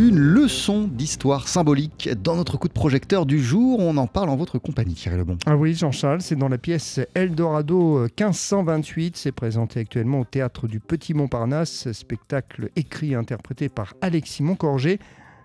[0.00, 3.80] une leçon d'histoire symbolique dans notre coup de projecteur du jour.
[3.80, 5.36] On en parle en votre compagnie, Thierry Lebon.
[5.44, 9.18] Ah oui, Jean-Charles, c'est dans la pièce Eldorado 1528.
[9.18, 14.98] C'est présenté actuellement au théâtre du Petit Montparnasse, spectacle écrit et interprété par Alexis Moncorgé.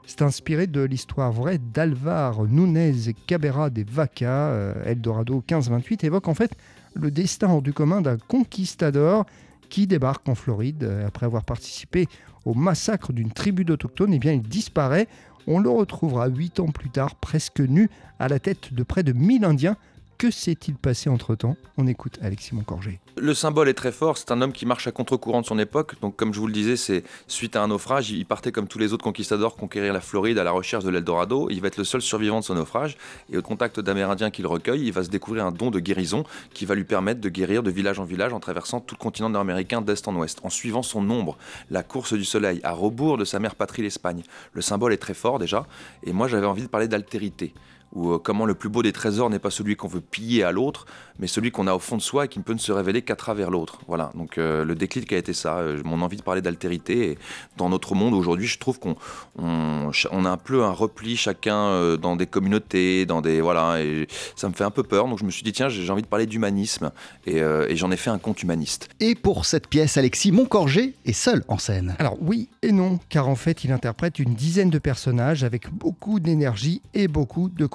[0.05, 4.51] C'est inspiré de l'histoire vraie d'Alvar Nunez Cabera des Vaca.
[4.51, 6.55] Euh, Eldorado 1528 évoque en fait
[6.93, 9.25] le destin hors du commun d'un conquistador
[9.69, 12.07] qui débarque en Floride euh, après avoir participé
[12.45, 14.13] au massacre d'une tribu d'autochtones.
[14.13, 15.07] Eh bien, il disparaît.
[15.47, 17.89] On le retrouvera huit ans plus tard, presque nu,
[18.19, 19.77] à la tête de près de 1000 Indiens
[20.17, 21.57] que s'est-il passé entre-temps?
[21.77, 22.99] On écoute Alexis Moncorgé.
[23.17, 25.99] Le symbole est très fort, c'est un homme qui marche à contre-courant de son époque.
[26.01, 28.79] Donc comme je vous le disais, c'est suite à un naufrage, il partait comme tous
[28.79, 31.49] les autres conquistadors conquérir la Floride à la recherche de l'Eldorado.
[31.49, 32.97] Il va être le seul survivant de son naufrage
[33.31, 36.23] et au contact d'Amérindiens qu'il recueille, il va se découvrir un don de guérison
[36.53, 39.29] qui va lui permettre de guérir de village en village en traversant tout le continent
[39.29, 41.37] nord-américain d'est en ouest, en suivant son ombre,
[41.69, 44.23] la course du soleil, à rebours de sa mère patrie l'Espagne.
[44.53, 45.65] Le symbole est très fort déjà
[46.03, 47.53] et moi j'avais envie de parler d'altérité
[47.93, 50.51] ou euh, comment le plus beau des trésors n'est pas celui qu'on veut piller à
[50.51, 50.85] l'autre,
[51.19, 53.01] mais celui qu'on a au fond de soi et qui ne peut ne se révéler
[53.01, 53.79] qu'à travers l'autre.
[53.87, 57.11] Voilà, donc euh, le déclic a été ça, euh, mon envie de parler d'altérité.
[57.11, 57.17] Et
[57.57, 58.95] dans notre monde aujourd'hui, je trouve qu'on
[59.37, 64.49] on, a un peu un repli chacun dans des communautés, dans des voilà, et ça
[64.49, 65.07] me fait un peu peur.
[65.07, 66.91] Donc je me suis dit tiens, j'ai envie de parler d'humanisme
[67.25, 68.89] et, et j'en ai fait un conte humaniste.
[68.99, 71.95] Et pour cette pièce, Alexis Moncorgé est seul en scène.
[71.99, 76.19] Alors oui et non, car en fait, il interprète une dizaine de personnages avec beaucoup
[76.19, 77.65] d'énergie et beaucoup de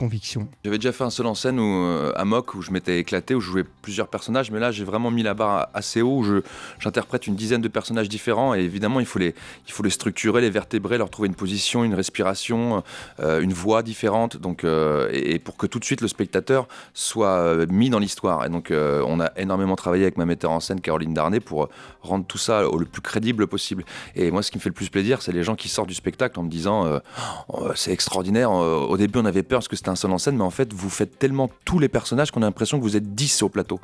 [0.64, 3.34] j'avais déjà fait un seul en scène où, euh, à Mock où je m'étais éclaté,
[3.34, 6.42] où je jouais plusieurs personnages, mais là j'ai vraiment mis la barre assez haut, où
[6.78, 9.34] j'interprète une dizaine de personnages différents et évidemment il faut, les,
[9.67, 12.83] il faut les structurer, les vertébrer, leur trouver une position, une respiration,
[13.20, 17.67] euh, une voix différente, donc, euh, et, pour que tout de suite le spectateur soit
[17.67, 18.45] mis dans l'histoire.
[18.45, 21.69] Et donc on a énormément travaillé avec ma metteur en scène Caroline Darnay pour
[22.02, 23.84] rendre tout ça le plus crédible possible.
[24.17, 25.95] Et moi ce qui me fait le plus plaisir, c'est les gens qui sortent du
[25.95, 27.00] spectacle en me disant
[27.48, 30.36] oh, c'est extraordinaire, au début on avait peur parce que c'était un seul en scène,
[30.36, 33.14] mais en fait, vous faites tellement tous les personnages qu'on a l'impression que vous êtes
[33.14, 33.80] 10 au plateau.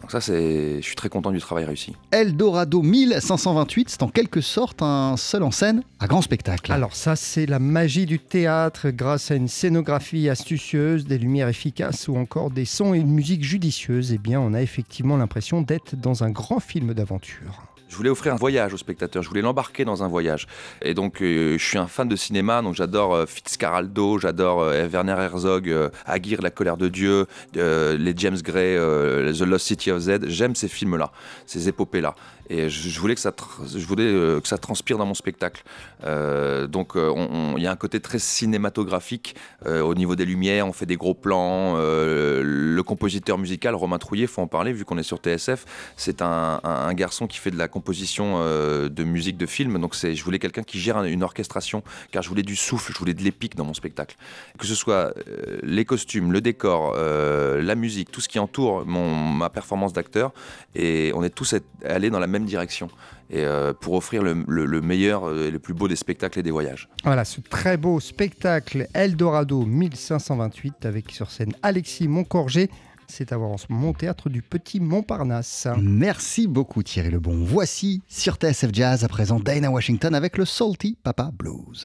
[0.00, 1.94] Donc ça, c'est, je suis très content du travail réussi.
[2.10, 6.72] Eldorado 1528, c'est en quelque sorte un seul en scène à grand spectacle.
[6.72, 12.08] Alors ça, c'est la magie du théâtre grâce à une scénographie astucieuse, des lumières efficaces
[12.08, 14.12] ou encore des sons et une musique judicieuse.
[14.12, 17.62] Eh bien, on a effectivement l'impression d'être dans un grand film d'aventure.
[17.94, 20.48] Je voulais offrir un voyage au spectateur, je voulais l'embarquer dans un voyage.
[20.82, 24.88] Et donc, euh, je suis un fan de cinéma, donc j'adore euh, Fitzcarraldo, j'adore euh,
[24.88, 25.72] Werner Herzog,
[26.04, 30.26] Aguirre, La colère de Dieu, les James Gray, The Lost City of Z.
[30.26, 31.12] J'aime ces films-là,
[31.46, 32.16] ces épopées-là.
[32.50, 33.32] Et je, voulais, que ça,
[33.74, 35.62] je voulais que ça transpire dans mon spectacle.
[36.68, 39.34] donc, il y a un côté très cinématographique
[39.66, 41.76] au niveau des lumières, on fait des gros plans.
[41.76, 45.64] le compositeur musical, Romain Trouillet, faut en parler, vu qu'on est sur TSF,
[45.96, 47.83] c'est un, un garçon qui fait de la composition
[48.20, 49.78] euh, de musique de film.
[49.80, 52.98] Donc c'est, je voulais quelqu'un qui gère une orchestration, car je voulais du souffle, je
[52.98, 54.16] voulais de l'épique dans mon spectacle.
[54.58, 58.84] Que ce soit euh, les costumes, le décor, euh, la musique, tout ce qui entoure
[58.86, 60.32] mon, ma performance d'acteur.
[60.74, 62.88] Et on est tous allés dans la même direction.
[63.30, 63.44] Et
[63.80, 66.88] pour offrir le, le meilleur et le plus beau des spectacles et des voyages.
[67.04, 72.68] Voilà, ce très beau spectacle Eldorado 1528 avec sur scène Alexis Moncorgé.
[73.08, 73.56] C'est à voir en
[73.88, 75.68] au théâtre du Petit Montparnasse.
[75.78, 77.44] Merci beaucoup Thierry Lebon.
[77.44, 81.82] Voici sur TSF Jazz à présent Dana Washington avec le Salty Papa Blues.